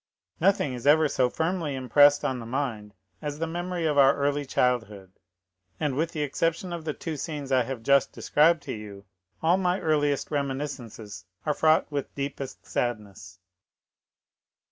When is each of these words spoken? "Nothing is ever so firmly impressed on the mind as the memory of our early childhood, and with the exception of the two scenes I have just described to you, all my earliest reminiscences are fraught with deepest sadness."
"Nothing 0.39 0.73
is 0.73 0.87
ever 0.87 1.07
so 1.07 1.29
firmly 1.29 1.75
impressed 1.75 2.25
on 2.25 2.39
the 2.39 2.45
mind 2.47 2.95
as 3.21 3.37
the 3.37 3.45
memory 3.45 3.85
of 3.85 3.99
our 3.99 4.15
early 4.15 4.47
childhood, 4.47 5.11
and 5.79 5.93
with 5.95 6.09
the 6.11 6.23
exception 6.23 6.73
of 6.73 6.85
the 6.85 6.93
two 6.95 7.15
scenes 7.15 7.51
I 7.51 7.61
have 7.65 7.83
just 7.83 8.11
described 8.11 8.63
to 8.63 8.73
you, 8.73 9.05
all 9.43 9.57
my 9.57 9.79
earliest 9.79 10.31
reminiscences 10.31 11.25
are 11.45 11.53
fraught 11.53 11.85
with 11.91 12.15
deepest 12.15 12.65
sadness." 12.65 13.37